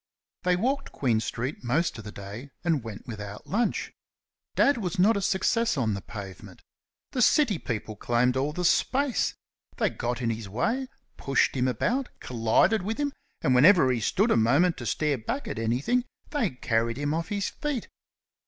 [0.41, 3.93] They walked Queen street most of the day, and went without lunch.
[4.55, 6.63] Dad was not a success on the pavement.
[7.11, 9.35] The city people claimed all the space.
[9.77, 10.87] They got in his way,
[11.17, 15.47] pushed him about, collided with him, and whenever he stood a moment to stare back
[15.47, 17.87] at anything, they carried him off his feet.